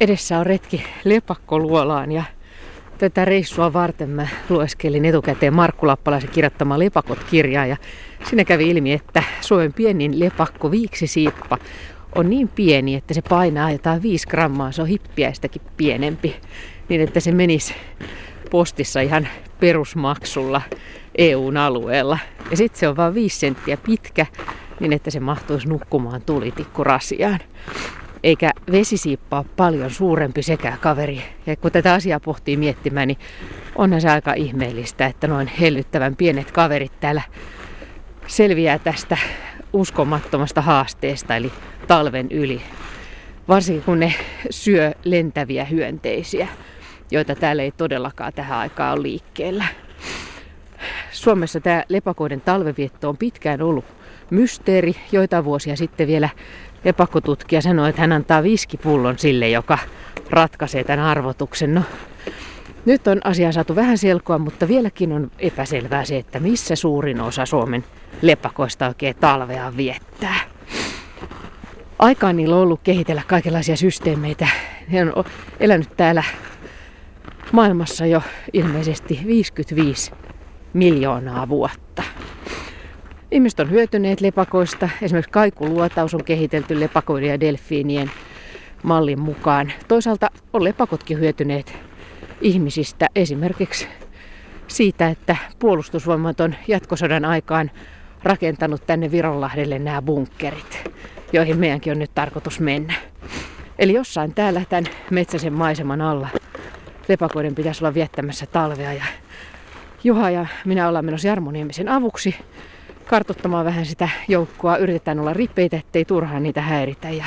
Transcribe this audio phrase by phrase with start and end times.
[0.00, 2.22] Edessä on retki lepakkoluolaan ja
[2.98, 7.76] tätä reissua varten mä lueskelin etukäteen Markku Lappalaisen kirjoittama Lepakot-kirjaa ja
[8.28, 11.58] siinä kävi ilmi, että Suomen pienin lepakko viiksisiippa
[12.14, 16.36] on niin pieni, että se painaa jotain 5 grammaa, se on hippiäistäkin pienempi,
[16.88, 17.74] niin että se menisi
[18.50, 19.28] postissa ihan
[19.60, 20.62] perusmaksulla
[21.18, 22.18] EUn alueella.
[22.50, 24.26] Ja sitten se on vain 5 senttiä pitkä,
[24.80, 27.40] niin että se mahtuisi nukkumaan tulitikkurasiaan
[28.22, 31.22] eikä vesisiippa ole paljon suurempi sekä kaveri.
[31.46, 33.18] Ja kun tätä asiaa pohtii miettimään, niin
[33.76, 37.22] onhan se aika ihmeellistä, että noin hellyttävän pienet kaverit täällä
[38.26, 39.16] selviää tästä
[39.72, 41.52] uskomattomasta haasteesta, eli
[41.86, 42.62] talven yli.
[43.48, 44.14] Varsinkin kun ne
[44.50, 46.48] syö lentäviä hyönteisiä,
[47.10, 49.64] joita täällä ei todellakaan tähän aikaan ole liikkeellä.
[51.10, 53.84] Suomessa tämä lepakoiden talvevietto on pitkään ollut
[54.30, 54.96] mysteeri.
[55.12, 56.28] Joitain vuosia sitten vielä
[56.84, 59.78] lepakkotutkija sanoi, että hän antaa viskipullon sille, joka
[60.30, 61.74] ratkaisee tämän arvotuksen.
[61.74, 61.82] No,
[62.84, 67.46] nyt on asia saatu vähän selkoa, mutta vieläkin on epäselvää se, että missä suurin osa
[67.46, 67.84] Suomen
[68.22, 70.36] lepakoista oikein talvea viettää.
[71.98, 74.48] Aikaan niillä on ollut kehitellä kaikenlaisia systeemeitä.
[74.88, 75.24] Ne on
[75.60, 76.24] elänyt täällä
[77.52, 80.12] maailmassa jo ilmeisesti 55
[80.72, 82.02] miljoonaa vuotta.
[83.30, 84.88] Ihmiset on hyötyneet lepakoista.
[85.02, 88.10] Esimerkiksi kaikuluotaus on kehitelty lepakoiden ja delfiinien
[88.82, 89.72] mallin mukaan.
[89.88, 91.78] Toisaalta on lepakotkin hyötyneet
[92.40, 93.88] ihmisistä esimerkiksi
[94.68, 97.70] siitä, että puolustusvoimat on jatkosodan aikaan
[98.22, 100.90] rakentanut tänne Vironlahdelle nämä bunkkerit,
[101.32, 102.94] joihin meidänkin on nyt tarkoitus mennä.
[103.78, 106.28] Eli jossain täällä tämän metsäisen maiseman alla
[107.08, 109.04] lepakoiden pitäisi olla viettämässä talvea ja
[110.04, 112.34] Juha ja minä ollaan menossa Jarmo Niemisen avuksi
[113.06, 114.76] kartottamaan vähän sitä joukkoa.
[114.76, 117.24] Yritetään olla ripeitä, ettei turhaan niitä häiritä ja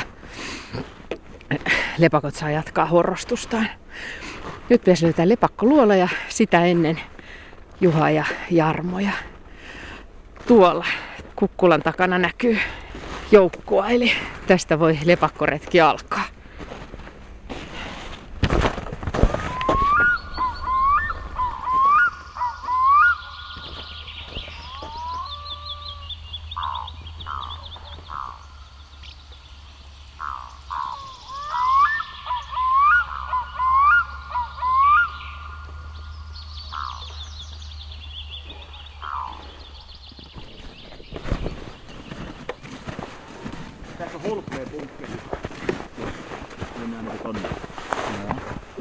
[1.97, 3.67] lepakot saa jatkaa horrostustaan.
[4.69, 6.99] Nyt pitäisi löytää lepakkoluola ja sitä ennen
[7.81, 8.99] Juha ja Jarmo.
[8.99, 9.11] Ja
[10.47, 10.85] tuolla
[11.35, 12.57] kukkulan takana näkyy
[13.31, 14.11] joukkoa, eli
[14.47, 16.23] tästä voi lepakkoretki alkaa.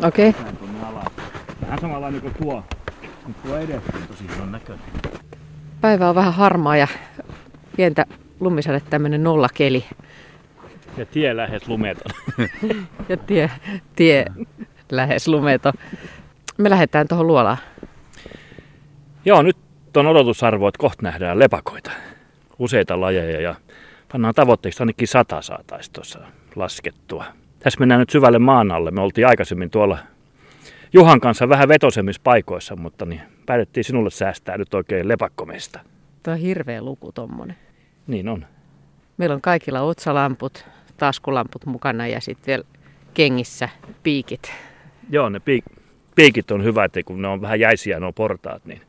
[0.09, 0.29] Okei.
[0.29, 0.45] Okay.
[1.63, 2.65] Vähän samanlainen kuin tuo.
[3.27, 4.85] Mutta tuo edessä on tosi hyvän näköinen.
[5.81, 6.89] Päivä on vähän harmaa ja
[7.77, 8.07] pientä
[8.41, 9.85] lumisade tämmönen nollakeli.
[10.97, 12.13] Ja tie lähes lumeton.
[13.09, 13.51] ja tie,
[13.97, 14.25] tie
[14.91, 15.73] lähes lumeton.
[16.59, 17.59] Me lähdetään tuohon luolaan.
[19.25, 19.57] Joo, nyt
[19.97, 21.91] on odotusarvo, että kohta nähdään lepakoita.
[22.59, 23.55] Useita lajeja ja
[24.13, 26.19] pannaan tavoitteeksi ainakin sata saataisiin tuossa
[26.57, 27.25] laskettua.
[27.59, 28.91] Tässä mennään nyt syvälle maan alle.
[28.91, 29.99] Me oltiin aikaisemmin tuolla
[30.93, 35.81] Juhan kanssa vähän vetosemmissa paikoissa, mutta niin päätettiin sinulle säästää nyt oikein lepakkomesta.
[36.23, 37.57] Tuo on hirveä luku tommonen.
[38.07, 38.47] Niin on.
[39.17, 40.65] Meillä on kaikilla otsalamput,
[40.97, 42.65] taskulamput mukana ja sitten vielä
[43.15, 43.69] kengissä
[44.03, 44.53] piikit.
[45.11, 45.81] Joo, ne piik-
[46.15, 48.81] piikit on hyvä, että kun ne on vähän jäisiä nuo portaat, niin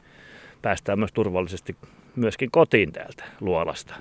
[0.62, 1.76] päästään myös turvallisesti
[2.16, 3.96] myöskin kotiin täältä luolasta.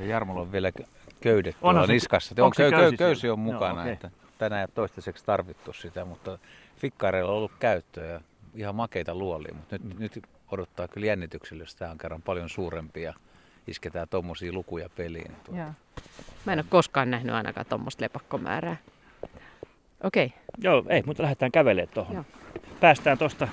[0.00, 0.72] Jarmolla on vielä
[1.20, 2.34] köydet tuolla niskassa.
[2.44, 3.92] On, köy, köy, köysi on mukana, Joo, okay.
[3.92, 6.38] että tänään ei toistaiseksi tarvittu sitä, mutta
[6.76, 8.20] fikkaareilla on ollut käyttöä ja
[8.54, 10.00] ihan makeita luolia, mutta nyt, mm.
[10.00, 13.14] nyt odottaa kyllä jännityksellä, jos tämä on kerran paljon suurempi ja
[13.66, 15.32] isketään tuommoisia lukuja peliin.
[15.44, 15.60] Tuota.
[15.60, 15.70] Joo.
[16.44, 18.76] Mä en ole koskaan nähnyt ainakaan tuommoista lepakkomäärää.
[20.02, 20.26] Okei.
[20.26, 20.38] Okay.
[20.58, 22.26] Joo, ei, mutta lähdetään kävelemään tuohon.
[22.80, 23.48] Päästään tuosta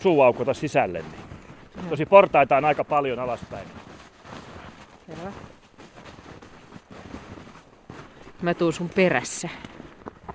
[0.00, 1.02] suuaukota sisälle.
[1.02, 1.88] Niin.
[1.88, 3.68] Tosi portaita on aika paljon alaspäin.
[5.06, 5.32] Selvä.
[8.42, 9.48] Mä tuun sun perässä.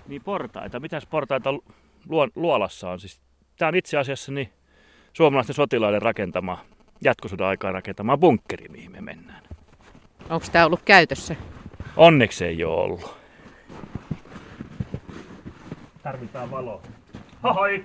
[0.08, 0.80] Niin portaita.
[0.80, 1.54] Mitäs portaita
[2.10, 3.00] luo, luolassa on?
[3.00, 3.22] Siis,
[3.58, 4.50] tää on itse asiassa niin
[5.14, 6.66] suomalaisten sotilaiden rakentama,
[7.02, 9.44] jatkosodan aikaan rakentama bunkkeri, mihin me mennään.
[10.30, 11.36] Onko tää ollut käytössä?
[11.98, 13.16] Onneksi ei ole ollut.
[16.04, 16.82] Tarvitaan valoa.
[17.44, 17.84] Hahoi!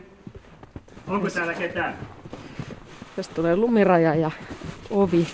[1.06, 1.98] Onko täällä ketään?
[3.16, 4.30] Tästä tulee lumiraja ja
[4.90, 5.26] ovi.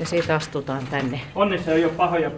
[0.00, 1.20] Ja siitä astutaan tänne.
[1.34, 2.30] Onneksi ei ole pahoja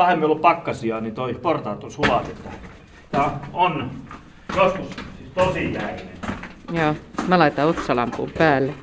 [0.00, 2.28] pahemmin ollut pakkasia, niin toi portaat on sulat.
[2.28, 2.50] Että
[3.10, 3.90] tää on
[4.56, 4.86] joskus
[5.18, 6.08] siis tosi jäinen.
[6.72, 6.94] Joo,
[7.28, 8.74] mä laitan otsalampuun päälle.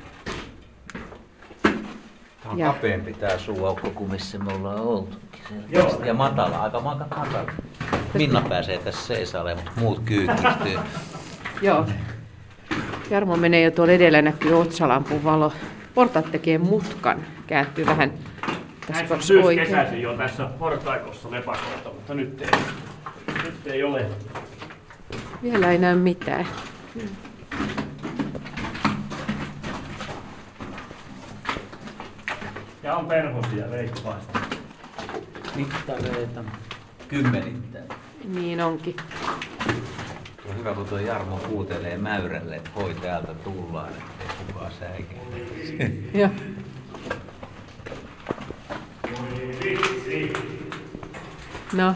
[1.62, 2.66] Tämä on ja.
[2.66, 5.18] kapeampi tämä suuaukko kuin missä me ollaan oltukin.
[5.68, 6.00] Joo.
[6.04, 7.44] Ja matala, aika matala.
[8.14, 10.78] Minna pääsee tässä seisaaleen, mutta muut kyykkistyy.
[11.62, 11.86] Joo.
[13.10, 15.52] Jarmo menee jo tuolla edellä näkyy otsalampun valo.
[15.94, 18.12] Portaat tekee mutkan, kääntyy vähän
[18.92, 22.60] tässä on syyskesäisin jo tässä portaikossa lepakoita, mutta nyt ei,
[23.44, 24.06] nyt ei ole.
[25.42, 26.46] Vielä ei näy mitään.
[32.82, 34.38] Ja on perhosia reippaasti.
[35.56, 36.44] Mittareita.
[37.08, 37.88] Kymmenittäin.
[38.24, 38.96] Niin onkin.
[40.48, 45.92] On hyvä, kun tuo Jarmo kuutelee mäyrälle, että hoi täältä tullaan, ettei kukaan säikäile.
[46.14, 46.30] Joo.
[51.72, 51.94] No.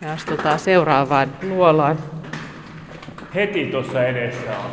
[0.00, 1.98] Ja astutaan seuraavaan luolaan.
[3.34, 4.70] Heti tuossa edessä on.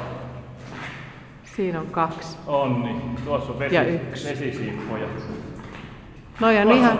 [1.56, 2.38] Siinä on kaksi.
[2.48, 3.16] On niin.
[3.26, 4.30] Tuossa on vesi, ja yksi.
[4.30, 5.08] vesisiippoja.
[6.40, 7.00] No on ihan,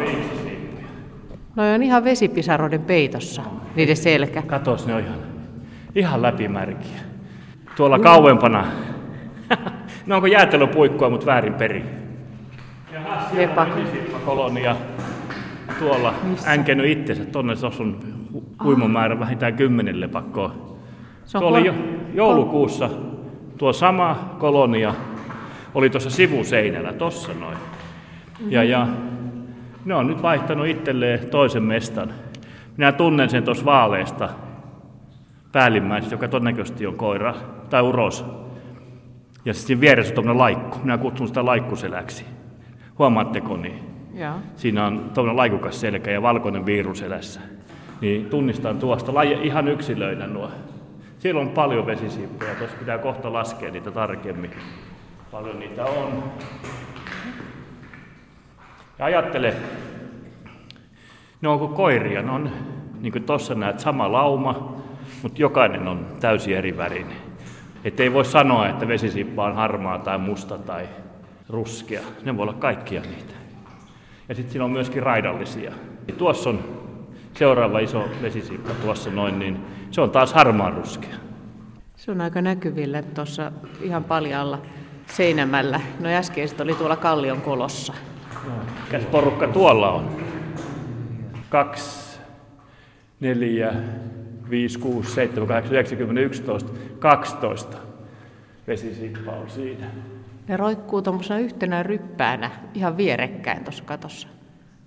[1.56, 3.42] no on ihan vesipisaroiden peitossa,
[3.76, 4.42] niiden selkä.
[4.42, 5.20] Katos, ne on ihan,
[5.96, 7.00] ihan läpimärkiä.
[7.76, 8.04] Tuolla mm.
[8.04, 8.66] kauempana
[10.06, 11.86] No onko jäätelöpuikkoa, mutta väärin peri.
[12.94, 13.30] Jaha,
[14.26, 14.76] kolonia
[15.80, 16.52] tuolla Missä?
[16.52, 17.26] änkenyt itsensä.
[17.26, 18.00] Tonne tuossa on
[18.64, 20.56] huimamäärä vähintään kymmenen lepakkoa.
[21.26, 21.74] Se oli jo,
[22.14, 22.90] joulukuussa
[23.58, 24.94] tuo sama kolonia
[25.76, 27.58] oli tuossa sivuseinällä, tossa noin.
[27.58, 28.52] Mm-hmm.
[28.52, 28.88] Ja, ja
[29.86, 32.10] ne on nyt vaihtanut itselleen toisen mestan.
[32.78, 34.30] Minä tunnen sen tuossa vaaleesta
[35.52, 37.36] päällimmäisestä, joka todennäköisesti on koira
[37.70, 38.26] tai uros.
[39.46, 40.80] Ja sitten vieressä on tuommoinen laikku.
[40.84, 42.26] Minä kutsun sitä laikkuseläksi.
[43.00, 43.80] Huomaatteko niin?
[44.14, 44.36] Ja.
[44.56, 47.40] Siinä on tuommoinen laikukas selkä ja valkoinen viiru selässä.
[48.02, 50.52] Niin tunnistan tuosta laje ihan yksilöinä nuo.
[51.20, 54.52] Siellä on paljon vesisiippoja, tuossa pitää kohta laskea niitä tarkemmin.
[55.32, 56.24] Paljon niitä on.
[59.00, 59.54] Ja ajattele,
[61.42, 62.50] ne onko koiria, ne on,
[63.02, 64.76] niin kuin tuossa näet, sama lauma,
[65.24, 67.18] mutta jokainen on täysin eri värinen.
[67.84, 70.88] Että ei voi sanoa, että vesisippa on harmaa tai musta tai
[71.50, 72.02] ruskea.
[72.24, 73.34] Ne voi olla kaikkia niitä.
[74.30, 75.72] Ja sitten siinä on myöskin raidallisia.
[76.08, 76.60] Ja tuossa on
[77.34, 79.60] seuraava iso vesisippa tuossa noin, niin
[79.92, 81.16] se on taas harmaan ruskea.
[81.96, 83.52] Se on aika näkyvillä tuossa
[83.82, 84.62] ihan paljalla
[85.08, 85.82] seinämällä.
[86.00, 87.94] No äskeiset oli tuolla Kallion kolossa.
[88.86, 90.18] Mikäs porukka tuolla on?
[91.50, 92.20] Kaksi,
[93.20, 93.74] neljä,
[94.50, 96.72] 5, 6, 7, 8, 9, 10, 11,
[97.04, 97.78] 12
[98.68, 99.86] vesisippa on siinä.
[100.48, 104.28] Ne roikkuu tuommoisena yhtenä ryppäänä ihan vierekkäin tuossa katossa.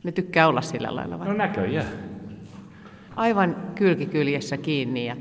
[0.05, 1.29] Ne tykkää olla sillä lailla vai?
[1.29, 1.87] No näköjään.
[3.17, 5.17] Aivan kylkikyljessä kiinni ja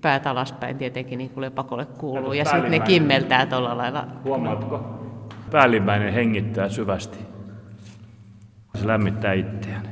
[0.00, 2.32] päät alaspäin tietenkin niin kuin lepakolle kuuluu.
[2.32, 4.06] Ja sitten ne kimmeltää tuolla lailla.
[4.24, 5.00] Huomaatko?
[5.50, 7.18] Päällimmäinen hengittää syvästi.
[8.74, 9.88] Se lämmittää itseään.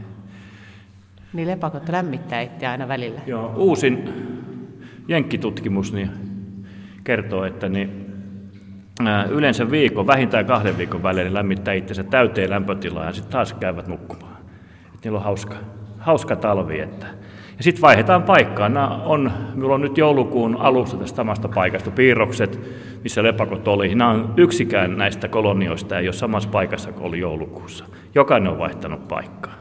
[1.32, 3.20] Niin lepakot lämmittää itse aina välillä.
[3.26, 4.28] Joo, uusin
[5.08, 6.10] jenkkitutkimus niin
[7.04, 8.06] kertoo, että niin,
[9.30, 13.88] yleensä viikon, vähintään kahden viikon välein niin lämmittää itsensä täyteen lämpötilaan ja sitten taas käyvät
[13.88, 14.36] nukkumaan.
[14.94, 15.54] Et niillä on hauska,
[15.98, 16.80] hauska talvi.
[16.80, 17.06] Että.
[17.56, 18.68] Ja sitten vaihdetaan paikkaa.
[18.68, 22.60] Nämä on, minulla on nyt joulukuun alussa tästä samasta paikasta piirrokset,
[23.02, 23.94] missä lepakot oli.
[23.94, 27.84] Nämä on yksikään näistä kolonioista ei ole samassa paikassa kuin oli joulukuussa.
[28.14, 29.54] Jokainen on vaihtanut paikkaa.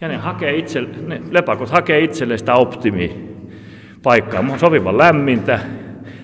[0.00, 2.54] Ja ne, hakee itse, ne lepakot hakee itselleen sitä
[4.04, 5.60] optimipaikkaa, sopivan lämmintä,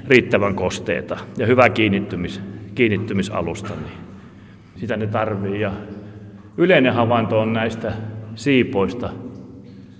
[0.08, 2.40] riittävän kosteita ja hyvää kiinnittymis,
[2.74, 3.74] kiinnittymisalusta.
[3.74, 3.92] Niin
[4.76, 5.60] sitä ne tarvii.
[5.60, 5.72] Ja
[6.56, 7.92] yleinen havainto on näistä
[8.34, 9.10] siipoista,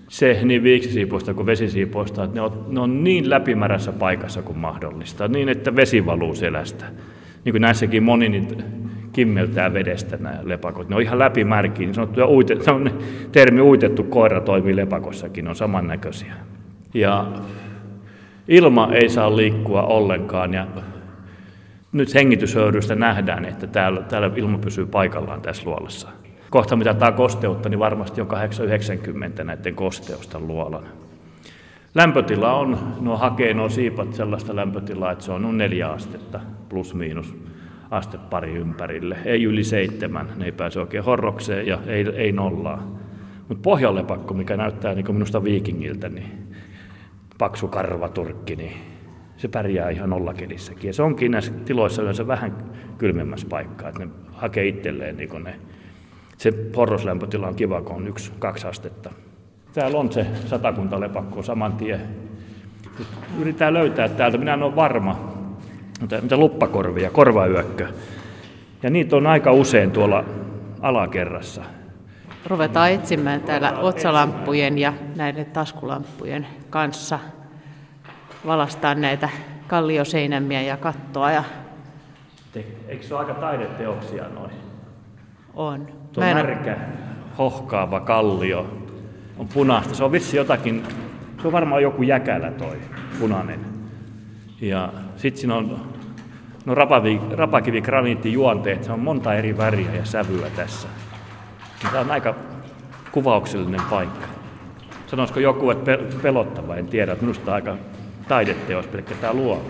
[0.09, 5.29] se niin viiksisiipoista kuin vesisiipoista, että ne on, ne on niin läpimärässä paikassa kuin mahdollista,
[5.29, 6.85] niin että vesi valuu selästä.
[7.45, 8.65] Niin kuin näissäkin moni niitä
[9.13, 10.89] kimmeltää vedestä nämä lepakot.
[10.89, 12.91] Ne on ihan läpimärkiä, niin sanottu, uite, on
[13.33, 16.35] termi uitettu koira toimii lepakossakin, ne on samannäköisiä.
[16.95, 17.27] Ja
[18.51, 20.67] ilma ei saa liikkua ollenkaan ja
[21.93, 26.09] nyt hengityshöyrystä nähdään, että täällä, täällä ilma pysyy paikallaan tässä luolassa.
[26.51, 30.85] Kohta mitä tämä kosteutta, niin varmasti on 890 näiden kosteusta luolan.
[31.95, 36.95] Lämpötila on, nuo hakee nuo siipat sellaista lämpötilaa, että se on noin neljä astetta plus
[36.95, 37.35] miinus
[37.91, 39.19] aste pari ympärille.
[39.25, 42.99] Ei yli seitsemän, ne ei pääse oikein horrokseen ja ei, ei nollaa.
[43.49, 46.50] Mutta pohjallepakko, mikä näyttää niin minusta viikingiltä, niin
[47.41, 48.73] paksu karvaturkki, niin
[49.37, 50.89] se pärjää ihan nollakelissäkin.
[50.89, 52.57] Ja se onkin näissä tiloissa yleensä vähän
[52.99, 55.55] kylmemmässä paikkaa, että ne hakee itselleen niin ne.
[56.37, 59.11] Se porroslämpötila on kiva, kun on yksi, kaksi astetta.
[59.75, 62.01] Täällä on se satakunta lepakko saman tien.
[63.41, 65.33] Yritetään löytää täältä, minä en ole varma,
[66.23, 67.89] mitä, luppakorvia, korvayökkö.
[68.83, 70.25] Ja niitä on aika usein tuolla
[70.81, 71.63] alakerrassa.
[72.47, 77.19] Ruvetaan etsimään täällä otsalamppujen ja näiden taskulamppujen kanssa.
[78.47, 79.29] Valastaan näitä
[79.67, 81.31] kallioseinämiä ja kattoa.
[81.31, 81.45] Ja...
[82.89, 84.51] Eikö se ole aika taideteoksia noin?
[85.55, 85.89] On.
[86.13, 86.37] Tuo Mä en...
[86.37, 86.77] märkä,
[87.39, 88.67] hohkaava kallio
[89.39, 89.95] on punaista.
[89.95, 90.83] Se on vissi jotakin,
[91.43, 92.81] se on varmaan joku jäkälä toi
[93.19, 93.61] punainen.
[94.61, 95.81] Ja sitten siinä on
[96.67, 100.89] no rapavi, rapakivi graniittijuonteet, se on monta eri väriä ja sävyä tässä.
[101.83, 102.35] Tämä on aika
[103.13, 104.27] kuvauksellinen paikka.
[105.11, 107.17] Sanoisiko joku, että pelottava, en tiedä.
[107.21, 107.77] Minusta aika
[108.29, 109.63] taideteos pelkkä tämä luo.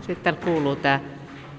[0.00, 1.00] Sitten täällä kuuluu tämä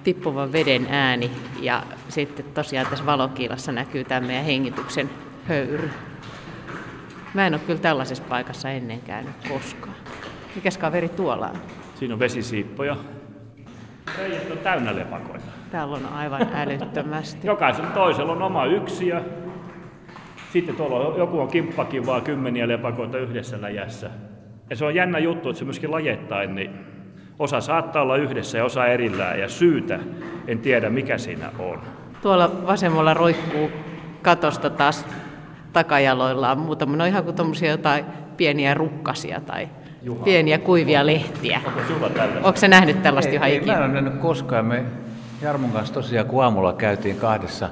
[0.04, 5.10] tippuvan veden ääni ja sitten tosiaan tässä valokiilassa näkyy tämä meidän hengityksen
[5.48, 5.90] höyry.
[7.34, 9.96] Mä en ole kyllä tällaisessa paikassa ennen käynyt koskaan.
[10.56, 11.58] Mikäs kaveri tuolla on?
[11.96, 12.98] Siinä on vesisiippoja.
[14.18, 15.46] Reijät on täynnä lepakoita.
[15.72, 17.48] Täällä on aivan älyttömästi.
[17.48, 19.22] Jokaisella toisella on oma yksiö.
[20.54, 24.10] Sitten tuolla joku on kimppakin vaan kymmeniä lepakoita yhdessä läjässä.
[24.70, 26.72] Ja se on jännä juttu, että se myöskin lajettain, niin
[27.40, 29.40] osa saattaa olla yhdessä ja osa erillään.
[29.40, 30.00] Ja syytä
[30.48, 31.80] en tiedä, mikä siinä on.
[32.22, 33.70] Tuolla vasemmalla roikkuu
[34.22, 35.06] katosta taas
[35.74, 36.96] takajaloillaan muutama.
[36.96, 37.36] Ne on ihan kuin
[37.70, 38.06] jotain
[38.38, 39.68] pieniä rukkasia tai
[40.04, 40.24] Juha.
[40.24, 41.62] pieniä kuivia lehtiä.
[42.44, 43.74] Onko se nähnyt tällaista ihan ikinä?
[43.74, 44.66] Mä en ole nähnyt koskaan.
[44.66, 44.84] Me
[45.42, 47.70] Jarmon kanssa tosiaan, kun aamulla käytiin kahdessa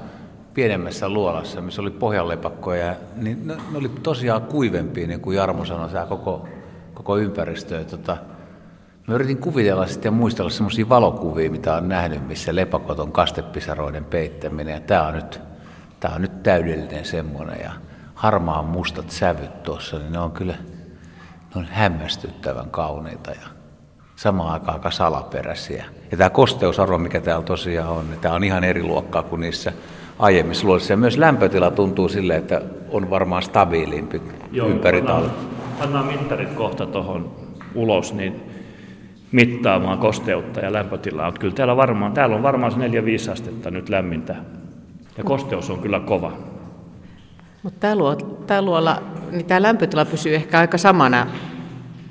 [0.56, 5.88] pienemmässä luolassa, missä oli pohjanlepakkoja, niin ne, ne oli tosiaan kuivempia, niin kuin Jarmo sanoi,
[5.88, 6.48] tämä koko,
[6.94, 7.84] koko ympäristö.
[7.84, 8.16] Tota,
[9.06, 14.04] Mä yritin kuvitella sitten ja muistella semmoisia valokuvia, mitä on nähnyt, missä lepakot on kastepisaroiden
[14.04, 14.74] peittäminen.
[14.74, 15.40] Ja tämä on nyt,
[16.00, 17.60] tämä on nyt täydellinen semmoinen.
[17.62, 17.72] Ja
[18.14, 20.54] harmaan mustat sävyt tuossa, niin ne on kyllä
[21.54, 23.48] ne on hämmästyttävän kauniita ja
[24.16, 25.84] samaan aikaan aika salaperäisiä.
[26.10, 29.72] Ja tämä kosteusarvo, mikä täällä tosiaan on, niin tämä on ihan eri luokkaa kuin niissä
[30.18, 30.92] aiemmissa luolissa.
[30.92, 35.30] Ja myös lämpötila tuntuu sille, että on varmaan stabiilimpi Joo, ympäri talven.
[35.78, 37.30] Pannaan mittarit kohta tuohon
[37.74, 38.40] ulos, niin
[39.32, 41.26] mittaamaan kosteutta ja lämpötilaa.
[41.26, 44.36] Mutta kyllä täällä, varmaan, täällä on varmaan se 4-5 astetta nyt lämmintä.
[45.18, 46.32] Ja kosteus on kyllä kova.
[47.62, 51.26] Mutta tämä, luo, tämä luola, niin tämä lämpötila pysyy ehkä aika samana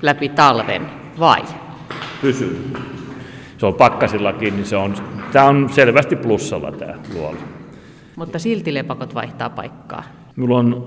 [0.01, 0.85] läpi talven,
[1.19, 1.41] vai?
[2.21, 2.73] Pysyy.
[3.57, 4.95] Se on pakkasillakin, niin se on,
[5.31, 7.54] tämä on selvästi plussalla tämä luola.
[8.15, 10.03] Mutta silti lepakot vaihtaa paikkaa.
[10.35, 10.85] Minulla on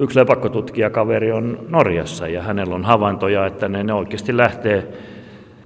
[0.00, 4.88] yksi lepakkotutkija-kaveri on Norjassa ja hänellä on havaintoja, että ne, ne oikeasti lähtee,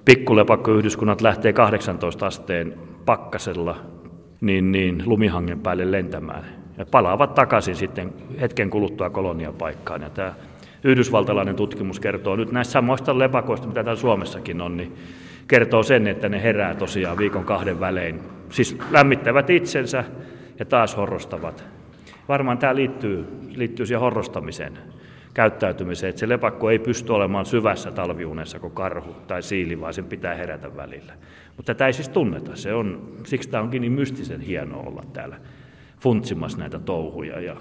[0.05, 3.77] pikkulepakkoyhdyskunnat lähtee 18 asteen pakkasella
[4.41, 6.45] niin, niin lumihangen päälle lentämään
[6.79, 10.03] ja palaavat takaisin sitten hetken kuluttua koloniapaikkaan.
[10.03, 10.35] Ja tämä
[10.85, 14.97] yhdysvaltalainen tutkimus kertoo nyt näistä samoista lepakoista, mitä täällä Suomessakin on, niin
[15.49, 18.21] kertoo sen, että ne herää tosiaan viikon kahden välein.
[18.51, 20.05] Siis lämmittävät itsensä
[20.59, 21.65] ja taas horrostavat.
[22.29, 24.79] Varmaan tämä liittyy, liittyy siihen horrostamiseen,
[25.35, 30.05] käyttäytymiseen, että se lepakko ei pysty olemaan syvässä talviunessa kuin karhu tai siili, vaan sen
[30.05, 31.13] pitää herätä välillä.
[31.57, 35.37] Mutta tätä ei siis tunneta, se on, siksi tämä onkin niin mystisen hienoa olla täällä
[36.01, 37.41] funtsimassa näitä touhuja.
[37.41, 37.57] Ja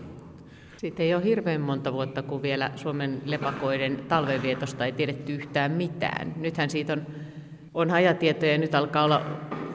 [0.78, 6.34] Sitten ei ole hirveän monta vuotta, kun vielä Suomen lepakoiden talvenvietosta ei tiedetty yhtään mitään.
[6.38, 7.02] Nythän siitä on,
[7.74, 9.22] on hajatietoja ja nyt alkaa olla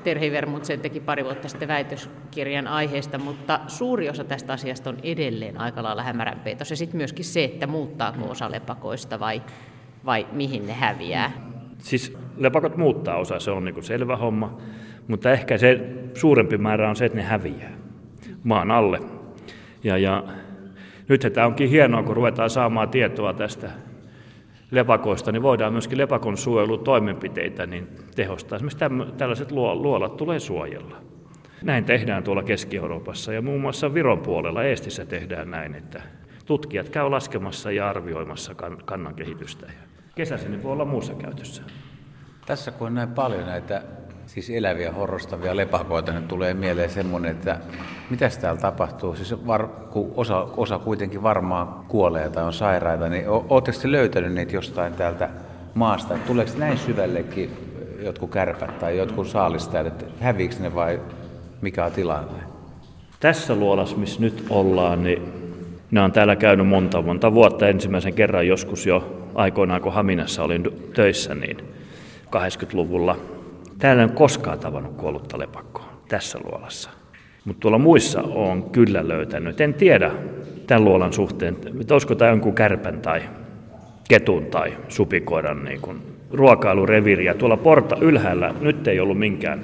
[0.05, 5.61] Terhi Vermutsen teki pari vuotta sitten väitöskirjan aiheesta, mutta suuri osa tästä asiasta on edelleen
[5.61, 6.73] aika lailla hämärän peitossa.
[6.73, 9.43] Ja sitten myöskin se, että muuttaako osa lepakoista vai,
[10.05, 11.33] vai mihin ne häviää.
[11.79, 14.59] Siis lepakot muuttaa osa, se on niin selvä homma,
[15.09, 15.81] mutta ehkä se
[16.15, 17.71] suurempi määrä on se, että ne häviää
[18.45, 19.01] maan alle.
[19.85, 20.25] Ja, ja
[21.09, 23.71] nyt tämä onkin hienoa, kun ruvetaan saamaan tietoa tästä
[24.71, 28.57] lepakoista, niin voidaan myöskin lepakon suojelutoimenpiteitä niin tehostaa.
[28.57, 30.97] Esimerkiksi tällaiset luolat tulee suojella.
[31.63, 36.03] Näin tehdään tuolla Keski-Euroopassa ja muun muassa Viron puolella Eestissä tehdään näin, että
[36.47, 39.67] tutkijat käy laskemassa ja arvioimassa kannan kehitystä.
[40.15, 41.63] Kesäisin voi olla muussa käytössä.
[42.47, 43.83] Tässä kun on näin paljon näitä
[44.29, 47.59] siis eläviä, horrostavia lepakoita, niin tulee mieleen semmoinen, että
[48.11, 49.17] mitä täällä tapahtuu?
[49.17, 54.57] Siis var, kun osa, osa kuitenkin varmaan kuolee tai on sairaita, niin oletteko löytänyt niitä
[54.57, 55.29] jostain täältä
[55.75, 56.15] maasta?
[56.27, 57.51] Tuleeko näin syvällekin
[58.03, 61.01] jotkut kärpät tai jotkut saalistajat, että häviikö ne vai
[61.61, 62.43] mikä on tilanne?
[63.21, 65.33] Tässä luolassa, missä nyt ollaan, niin
[65.91, 67.69] ne on täällä käynyt monta monta vuotta.
[67.69, 71.57] Ensimmäisen kerran joskus jo aikoinaan, kun Haminassa olin töissä, niin
[72.37, 73.17] 80-luvulla
[73.79, 76.91] Täällä en koskaan tavannut kuollutta lepakkoa tässä luolassa.
[77.45, 79.61] Mutta tuolla muissa on kyllä löytänyt.
[79.61, 80.11] En tiedä
[80.67, 83.23] tämän luolan suhteen, että olisiko tämä jonkun kärpän tai
[84.09, 87.35] ketun tai supikoiran niin kuin ruokailureviiriä.
[87.35, 89.61] Tuolla porta ylhäällä nyt ei ollut minkään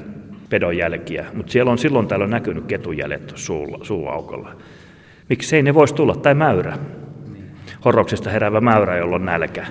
[0.50, 4.50] pedon jälkiä, mutta siellä on silloin täällä näkynyt ketujäljet suulla, suuaukolla.
[5.28, 6.78] Miksei ne voisi tulla, tai mäyrä.
[7.84, 9.66] Horroksesta heräävä mäyrä, jolla on nälkä.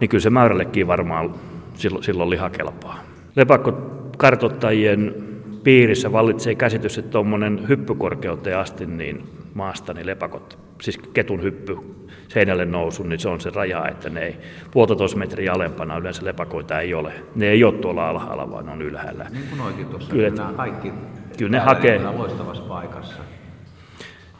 [0.00, 1.34] Niin kyllä se mäyrällekin varmaan
[1.74, 3.11] silloin, silloin.
[3.36, 5.14] Lepakkokartottajien
[5.62, 9.22] piirissä vallitsee käsitys, että tuommoinen hyppykorkeuteen asti niin
[9.54, 11.76] maasta niin lepakot, siis ketun hyppy
[12.28, 14.36] seinälle nousu, niin se on se raja, että ne ei
[14.70, 17.12] puolitoista metriä alempana yleensä lepakoita ei ole.
[17.34, 19.26] Ne ei ole tuolla alhaalla, vaan on ylhäällä.
[19.30, 20.92] Niin kuin oikein tuossa, kyllä, nämä kaikki
[21.38, 23.22] kyllä ne hakee, loistavassa paikassa.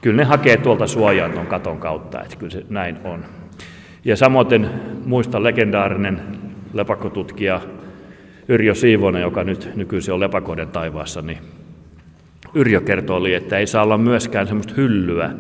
[0.01, 3.25] Kyllä ne hakee tuolta suojaan tuon katon kautta, että kyllä se näin on.
[4.05, 4.71] Ja samoin
[5.05, 6.21] muista legendaarinen
[6.73, 7.61] lepakkotutkija
[8.49, 11.39] Yrjö Siivonen, joka nyt nykyisin on lepakoiden taivaassa, niin
[12.55, 15.31] Yrjö kertoi, että ei saa olla myöskään semmoista hyllyä,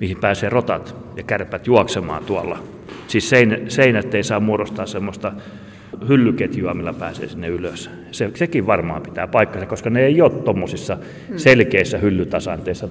[0.00, 2.58] mihin pääsee rotat ja kärpät juoksemaan tuolla.
[3.06, 3.30] Siis
[3.68, 5.32] seinät ei saa muodostaa semmoista
[6.08, 7.90] hyllyketjua, millä pääsee sinne ylös.
[8.10, 11.38] Se, sekin varmaan pitää paikkansa, koska ne ei ole tuommoisissa hmm.
[11.38, 12.88] selkeissä hyllytasanteissa.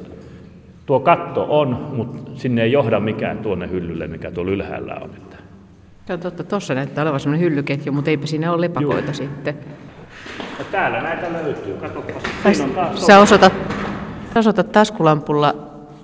[0.86, 5.10] Tuo katto on, mutta sinne ei johda mikään tuonne hyllylle, mikä tuolla ylhäällä on.
[6.10, 9.14] On totta, tuossa näyttää olevan semmoinen hyllyketju, mutta eipä siinä ole lepakoita Juuri.
[9.14, 9.58] sitten.
[10.60, 12.24] Ja täällä näitä löytyy, katsopas.
[13.08, 13.54] Sä osoitat,
[14.36, 15.56] osoitat taskulampulla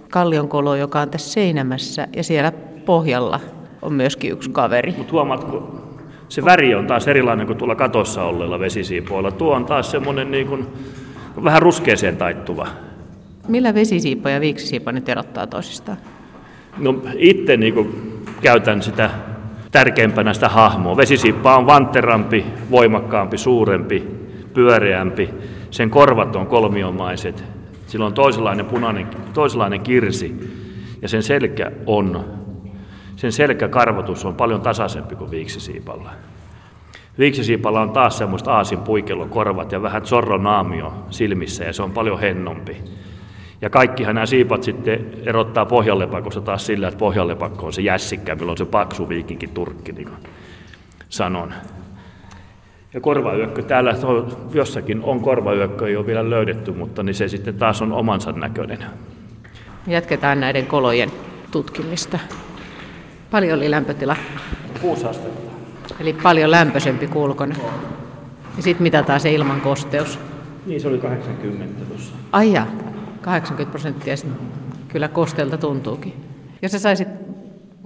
[0.10, 2.52] kallionkoloa, joka on tässä seinämässä, ja siellä
[2.86, 3.40] pohjalla
[3.82, 4.94] on myöskin yksi kaveri.
[4.98, 5.82] Mutta huomaatko,
[6.30, 9.32] se väri on taas erilainen kuin tuolla katossa olleilla vesisiipoilla.
[9.32, 10.68] Tuo on taas semmoinen niin kuin,
[11.44, 12.68] vähän ruskeeseen taittuva.
[13.48, 15.98] Millä vesisiipo ja viiksisiipo nyt erottaa toisistaan?
[16.78, 19.10] No itse niin kuin, käytän sitä
[19.74, 20.98] tärkeimpänä sitä hahmoa.
[20.98, 24.08] Vesisiippa on vantterampi, voimakkaampi, suurempi,
[24.54, 25.30] pyöreämpi.
[25.72, 27.44] Sen korvat on kolmiomaiset.
[27.88, 30.36] Sillä on toisenlainen punainen, toisenlainen kirsi
[31.02, 32.26] ja sen selkä on,
[33.16, 36.10] sen selkäkarvotus on paljon tasaisempi kuin viiksisiipalla.
[37.20, 42.78] Viiksisiipalla on taas semmoista aasin puikelokorvat ja vähän zorronaamio silmissä ja se on paljon hennompi.
[43.64, 48.54] Ja kaikkihan nämä siipat sitten erottaa pohjallepakosta taas sillä, että pohjallepakko on se jässikkä, milloin
[48.54, 50.18] on se paksu viikinkin turkki, niin kuin
[51.10, 51.54] sanon.
[52.94, 53.96] Ja korvayökkö, täällä
[54.54, 58.80] jossakin on korvayökkö, ei ole vielä löydetty, mutta niin se sitten taas on omansa näköinen.
[59.88, 61.12] Jatketaan näiden kolojen
[61.52, 62.20] tutkimista.
[63.32, 64.16] Paljon oli lämpötila?
[64.82, 65.52] 6 astetta.
[66.00, 67.56] Eli paljon lämpöisempi kulkona.
[68.58, 70.20] Ja sitten mitataan se ilman kosteus.
[70.66, 72.14] Niin, se oli 80 tuossa.
[72.32, 72.68] Ai ja,
[73.24, 74.16] 80 prosenttia
[74.88, 76.14] kyllä kostelta tuntuukin.
[76.62, 77.08] Jos sä saisit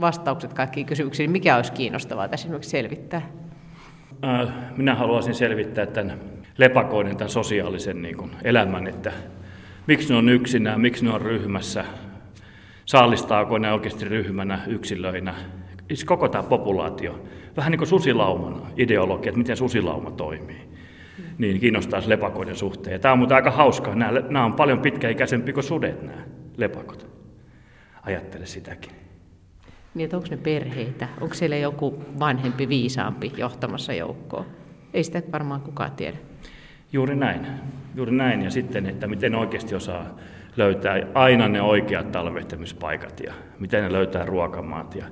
[0.01, 3.21] vastaukset kaikkiin kysymyksiin, niin mikä olisi kiinnostavaa tässä esimerkiksi selvittää?
[4.77, 6.19] Minä haluaisin selvittää tämän
[6.57, 9.11] lepakoiden, tämän sosiaalisen niin kuin, elämän, että
[9.87, 11.85] miksi ne on yksinään, miksi ne on ryhmässä,
[12.85, 15.33] saalistaako ne oikeasti ryhmänä, yksilöinä,
[15.87, 17.23] siis koko tämä populaatio,
[17.57, 20.61] vähän niin kuin susilauman ideologia, että miten susilauma toimii,
[21.37, 22.93] niin kiinnostaa lepakoiden suhteen.
[22.93, 26.21] Ja tämä on muuten aika hauskaa, nämä, nämä on paljon pitkäikäisempi kuin sudet nämä
[26.57, 27.07] lepakot.
[28.03, 28.91] Ajattele sitäkin.
[29.93, 31.07] Niin, että onko ne perheitä?
[31.21, 34.45] Onko siellä joku vanhempi, viisaampi johtamassa joukkoa?
[34.93, 36.17] Ei sitä varmaan kukaan tiedä.
[36.93, 37.47] Juuri näin.
[37.95, 38.41] Juuri näin.
[38.41, 40.17] Ja sitten, että miten oikeasti osaa
[40.57, 44.95] löytää aina ne oikeat talvehtamispaikat ja miten ne löytää ruokamaat.
[44.95, 45.05] Ja,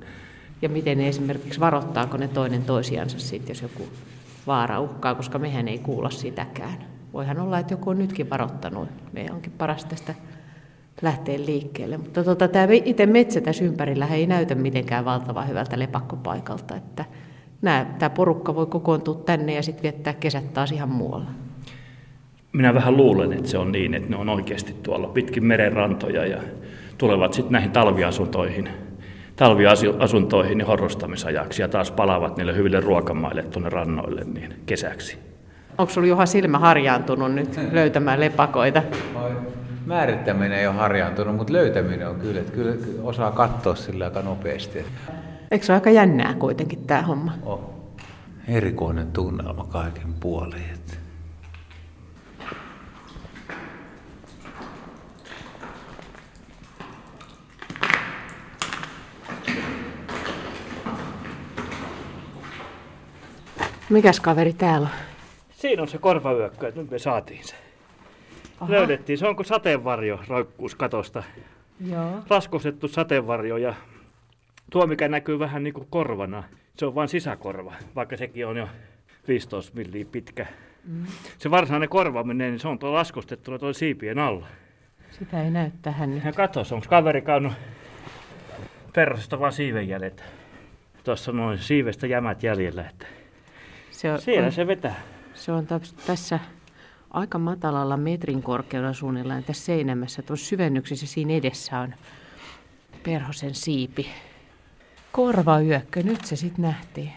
[0.61, 3.87] ja miten ne esimerkiksi varoittaako ne toinen toisiansa sitten, jos joku
[4.47, 6.77] vaara uhkaa, koska mehän ei kuulla sitäkään.
[7.13, 8.89] Voihan olla, että joku on nytkin varoittanut.
[9.13, 10.15] Meidän onkin paras tästä
[11.01, 11.97] lähteä liikkeelle.
[11.97, 16.75] Mutta tota, tämä itse metsä tässä ympärillä ei näytä mitenkään valtavan hyvältä lepakkopaikalta.
[16.75, 17.05] Että
[17.61, 21.29] nämä, tämä porukka voi kokoontua tänne ja sitten viettää kesät taas ihan muualla.
[22.53, 26.25] Minä vähän luulen, että se on niin, että ne on oikeasti tuolla pitkin meren rantoja
[26.25, 26.41] ja
[26.97, 28.69] tulevat sitten näihin talviasuntoihin,
[29.35, 35.17] talviasuntoihin ja horrostamisajaksi ja taas palaavat niille hyville ruokamaille tuonne rannoille niin kesäksi.
[35.77, 38.83] Onko sinulla Juha silmä harjaantunut nyt löytämään lepakoita?
[39.85, 44.85] määrittäminen ei ole harjaantunut, mutta löytäminen on kyllä, että kyllä osaa katsoa sillä aika nopeasti.
[45.51, 47.31] Eikö se ole aika jännää kuitenkin tämä homma?
[47.43, 47.75] Oh.
[48.47, 50.63] Erikoinen tunnelma kaiken puolin.
[50.73, 51.05] Että...
[63.89, 64.93] Mikäs kaveri täällä on?
[65.51, 67.55] Siinä on se korvayökkö, että nyt me saatiin se.
[68.59, 68.71] Aha.
[68.71, 69.17] löydettiin.
[69.17, 71.23] Se on kuin sateenvarjo roikkuus katosta.
[71.89, 72.23] Joo.
[72.29, 73.73] Raskostettu sateenvarjo ja
[74.71, 76.43] tuo mikä näkyy vähän niin kuin korvana,
[76.77, 78.67] se on vain sisäkorva, vaikka sekin on jo
[79.27, 80.45] 15 milliä pitkä.
[80.83, 81.05] Mm.
[81.37, 84.47] Se varsinainen korvaaminen, niin se on tuo laskostettuna tuo siipien alla.
[85.11, 86.23] Sitä ei näy tähän nyt.
[86.25, 87.53] Ja katos, onko kaveri käynyt
[88.93, 90.23] perrasta vaan siivenjäljet.
[91.03, 92.89] Tuossa noin siivestä jämät jäljellä.
[92.89, 93.05] Että
[93.95, 95.01] se on, Siellä on, se vetää.
[95.33, 95.67] Se on
[96.07, 96.39] tässä
[97.11, 100.21] aika matalalla metrin korkeudella suunnilleen tässä seinämässä.
[100.21, 101.93] Tuossa syvennyksessä siinä edessä on
[103.03, 104.09] perhosen siipi.
[105.11, 107.11] Korvayökkö, nyt se sitten nähtiin.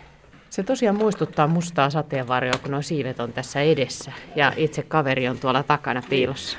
[0.50, 5.38] Se tosiaan muistuttaa mustaa sateenvarjoa, kun nuo siivet on tässä edessä ja itse kaveri on
[5.38, 6.58] tuolla takana piilossa.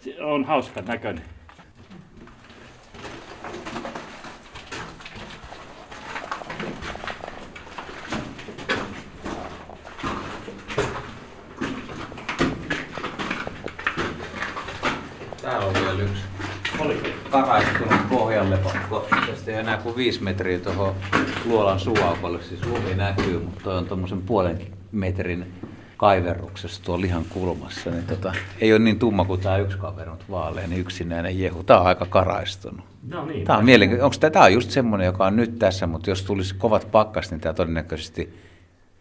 [0.00, 1.24] Se on hauska näköinen.
[19.98, 20.94] 25 metriä tuohon
[21.44, 24.58] luolan suuaukolle, siis lumi näkyy, mutta on tuommoisen puolen
[24.92, 25.52] metrin
[25.96, 30.24] kaiverruksessa tuolla lihan kulmassa, niin tota, ei ole niin tumma kuin tämä yksi kaveri, mutta
[30.30, 31.62] vaaleen niin yksinäinen jehu.
[31.64, 32.86] Tämä on aika karaistunut.
[33.08, 33.44] No niin.
[33.44, 34.04] Tämä on mielenkiintoista.
[34.06, 37.30] Onko tämä, tämä on just semmoinen, joka on nyt tässä, mutta jos tulisi kovat pakkas,
[37.30, 38.34] niin tämä todennäköisesti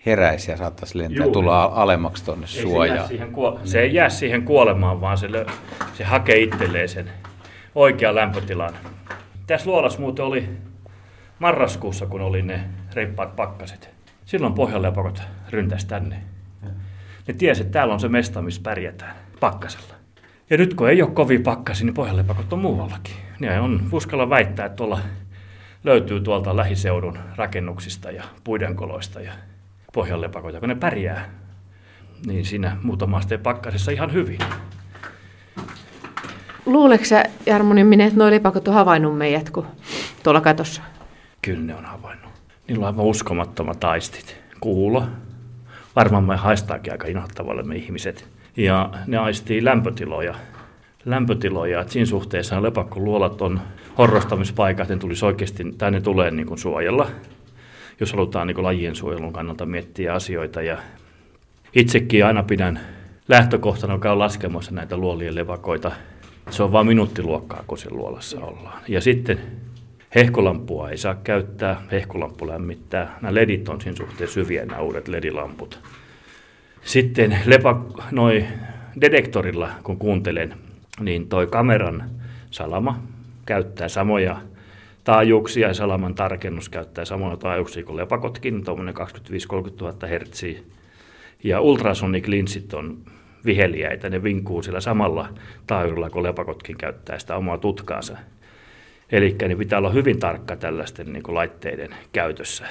[0.05, 1.33] heräisi ja saattaisi lentää Juuri.
[1.33, 3.07] tulla alemmaksi tuonne suojaan.
[3.07, 5.51] Se, kuole- se ei jää siihen kuolemaan, vaan se, lö-
[5.93, 7.09] se hakee itselleen sen
[7.75, 8.73] oikean lämpötilan.
[9.47, 10.49] Tässä luolassa muuten oli
[11.39, 13.89] marraskuussa, kun oli ne reippaat pakkaset.
[14.25, 16.19] Silloin pohjalepakot ryntäs tänne.
[17.27, 19.93] Ne tiesi, että täällä on se mesta, missä pärjätään pakkasella.
[20.49, 23.15] Ja nyt kun ei ole kovin pakkasi, niin pohjalepakot on muuallakin.
[23.39, 24.99] Ja on uskalla väittää, että tuolla
[25.83, 29.31] löytyy tuolta lähiseudun rakennuksista ja puidenkoloista ja
[29.93, 31.29] pohjanlepakoita, kun ne pärjää
[32.25, 34.39] niin siinä muutama asteen pakkasessa ihan hyvin.
[36.65, 39.67] Luuleeko sä, Jarmo Nimminen, että nuo lepakot on havainnut meidät, kun
[40.23, 40.81] tuolla katossa?
[41.47, 42.31] Kyllä ne on havainnut.
[42.67, 44.37] Niillä on aivan uskomattomat aistit.
[44.59, 45.03] Kuulo.
[45.95, 48.27] Varmaan me haistaakin aika inhottavalle me ihmiset.
[48.57, 50.35] Ja ne aistii lämpötiloja.
[51.05, 53.61] Lämpötiloja, että siinä suhteessa lepakkoluolat on
[53.97, 57.07] horrostamispaikat, ne tulisi oikeasti, tai ne tulee niin kuin suojella,
[57.99, 60.61] jos halutaan niin kuin lajien suojelun kannalta miettiä asioita.
[60.61, 60.77] Ja
[61.73, 62.79] itsekin aina pidän
[63.27, 65.91] lähtökohtana, joka on laskemassa näitä luolien levakoita.
[66.49, 68.81] Se on vain minuuttiluokkaa, kun se luolassa ollaan.
[68.87, 69.39] Ja sitten
[70.17, 73.17] hehkulampua ei saa käyttää, hehkulamppu lämmittää.
[73.21, 75.79] Nämä ledit on siinä suhteen syviä, nämä uudet ledilamput.
[76.81, 78.45] Sitten lepa, noi
[79.01, 80.53] detektorilla, kun kuuntelen,
[80.99, 82.09] niin toi kameran
[82.51, 83.03] salama
[83.45, 84.37] käyttää samoja
[85.03, 88.99] taajuuksia ja salaman tarkennus käyttää samoja taajuuksia kuin lepakotkin, tuommoinen 25-30
[89.81, 90.59] 000 hertsiä.
[91.43, 92.97] Ja ultrasonic linssit on
[93.45, 95.29] viheliäitä, ne vinkuu sillä samalla
[95.67, 98.17] taajuudella kuin lepakotkin käyttää sitä omaa tutkaansa.
[99.11, 102.65] Eli niin pitää olla hyvin tarkka tällaisten niin laitteiden käytössä.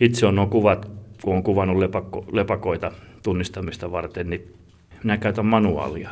[0.00, 0.90] Itse on nuo kuvat,
[1.22, 4.52] kun on kuvannut lepakko, lepakoita tunnistamista varten, niin
[5.02, 6.10] minä käytän manuaalia.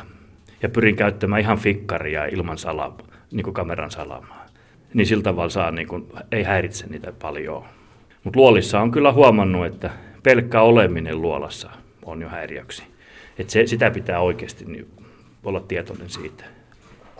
[0.61, 2.95] Ja pyrin käyttämään ihan fikkaria ilman sala,
[3.31, 4.45] niin kameran salamaa.
[4.93, 7.63] Niin sillä tavalla saa, niin kuin, ei häiritse niitä paljon.
[8.23, 9.89] Mutta luolissa on kyllä huomannut, että
[10.23, 11.69] pelkkä oleminen luolassa
[12.05, 12.83] on jo häiriöksi.
[13.37, 14.87] Et se, sitä pitää oikeasti niin,
[15.43, 16.43] olla tietoinen siitä.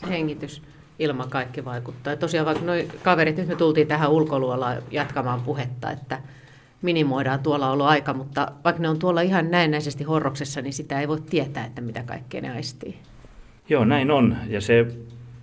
[0.09, 0.61] Hengitys,
[0.99, 2.13] ilma kaikki vaikuttaa.
[2.13, 6.19] Ja tosiaan vaikka noi kaverit, nyt me tultiin tähän ulkoluolaan jatkamaan puhetta, että
[6.81, 11.07] minimoidaan tuolla ollut aika, mutta vaikka ne on tuolla ihan näennäisesti horroksessa, niin sitä ei
[11.07, 12.97] voi tietää, että mitä kaikkea ne aistii.
[13.69, 14.37] Joo, näin on.
[14.47, 14.85] Ja se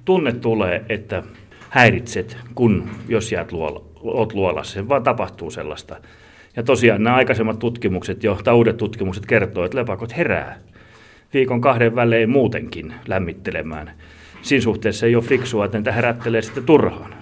[0.04, 1.22] tunne tulee, että
[1.70, 4.74] häiritset, kun jos jäät luola, oot luolassa.
[4.74, 5.96] Se vaan tapahtuu sellaista.
[6.56, 10.58] Ja tosiaan nämä aikaisemmat tutkimukset jo, tai uudet tutkimukset kertoo, että lepakot herää
[11.34, 13.92] viikon kahden välein muutenkin lämmittelemään.
[14.42, 17.14] Siinä suhteessa ei ole fiksua, että niitä herättelee sitten turhaan.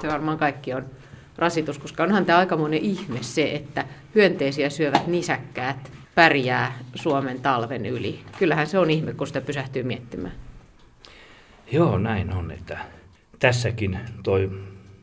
[0.00, 0.84] Se varmaan kaikki on
[1.38, 8.20] rasitus, koska onhan tämä aikamoinen ihme se, että hyönteisiä syövät nisäkkäät pärjää Suomen talven yli.
[8.38, 10.32] Kyllähän se on ihme, kun sitä pysähtyy miettimään.
[11.72, 12.50] Joo, näin on.
[12.50, 12.78] Että
[13.38, 14.50] tässäkin toi,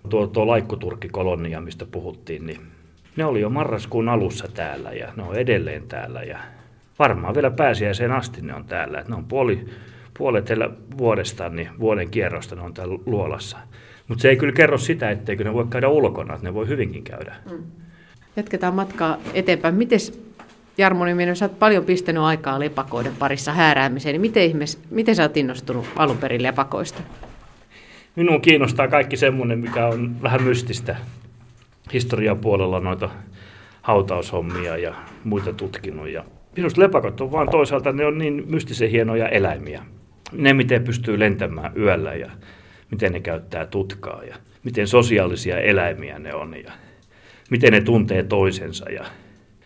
[0.10, 2.62] tuo, tuo laikkuturkkikolonia, mistä puhuttiin, niin
[3.16, 6.24] ne oli jo marraskuun alussa täällä ja ne on edelleen täällä.
[6.24, 6.40] Ja
[7.00, 9.00] varmaan vielä pääsiäiseen asti ne on täällä.
[9.00, 9.66] Et ne on puoli,
[10.18, 13.58] puolet heillä vuodesta, niin vuoden kierrosta ne on täällä luolassa.
[14.08, 17.04] Mutta se ei kyllä kerro sitä, etteikö ne voi käydä ulkona, että ne voi hyvinkin
[17.04, 17.36] käydä.
[17.52, 17.64] Mm.
[18.36, 19.76] Jatketaan matkaa eteenpäin.
[19.76, 20.28] Mites
[20.78, 25.24] Jarmo Niminen, sä oot paljon pistänyt aikaa lepakoiden parissa hääräämiseen, niin miten, ihmees, miten sä
[25.24, 27.02] oot innostunut alun perin lepakoista?
[28.16, 30.96] Minun kiinnostaa kaikki semmoinen, mikä on vähän mystistä.
[31.94, 33.10] Historian puolella noita
[33.82, 36.10] hautaushommia ja muita tutkinut.
[36.10, 36.26] Ja
[36.56, 39.84] minusta lepakot on vaan toisaalta, ne on niin mystisen hienoja eläimiä.
[40.32, 42.32] Ne, miten pystyy lentämään yöllä ja
[42.92, 46.72] miten ne käyttää tutkaa ja miten sosiaalisia eläimiä ne on ja
[47.50, 49.06] miten ne tuntee toisensa ja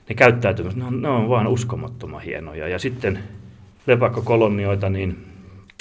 [0.10, 2.68] ne käyttäytymistä, ne on, ne on vaan uskomattoman hienoja.
[2.68, 3.20] Ja sitten
[3.88, 5.18] lepakkokolonioita, niin,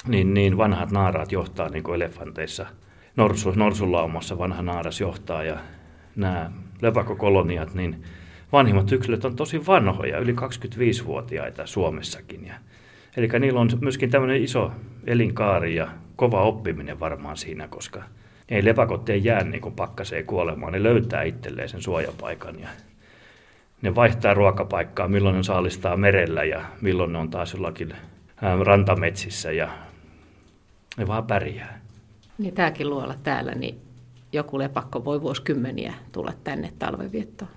[0.08, 2.66] niin, niin vanhat naaraat johtaa niin kuin elefanteissa.
[3.16, 5.58] Norsu, norsulaumassa vanha naaras johtaa ja
[6.16, 6.50] nämä
[6.82, 8.02] lepakkokoloniat, niin
[8.52, 12.46] vanhimmat yksilöt on tosi vanhoja, yli 25-vuotiaita Suomessakin.
[12.46, 12.54] Ja
[13.16, 14.72] Eli niillä on myöskin tämmöinen iso
[15.06, 18.02] elinkaari ja kova oppiminen varmaan siinä, koska
[18.48, 20.72] ei lepakot ei jää niin kuin pakkaseen kuolemaan.
[20.72, 22.68] Ne löytää itselleen sen suojapaikan ja
[23.82, 27.92] ne vaihtaa ruokapaikkaa, milloin ne saalistaa merellä ja milloin ne on taas jollakin
[28.64, 29.68] rantametsissä ja
[30.96, 31.80] ne vaan pärjää.
[32.38, 33.80] Niin tämäkin luola täällä, niin
[34.32, 37.50] joku lepakko voi vuosikymmeniä tulla tänne talvenviettoon.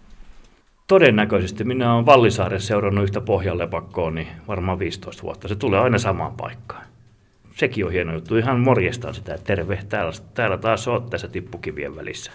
[0.87, 5.47] Todennäköisesti minä olen Vallisaaressa seurannut yhtä pohjalepakkoa, niin varmaan 15 vuotta.
[5.47, 6.85] Se tulee aina samaan paikkaan.
[7.55, 8.37] Sekin on hieno juttu.
[8.37, 12.31] Ihan morjestaan sitä, että terve, täällä, täällä taas oot tässä tippukivien välissä.